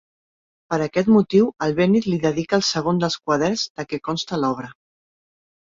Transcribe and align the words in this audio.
Per 0.73 0.79
aquest 0.85 1.11
motiu, 1.15 1.51
Albéniz 1.67 2.09
li 2.13 2.19
dedica 2.25 2.59
el 2.61 2.67
segon 2.71 3.05
dels 3.05 3.21
quaderns 3.27 3.69
de 3.77 3.89
què 3.93 4.05
consta 4.11 4.43
l'obra. 4.45 4.77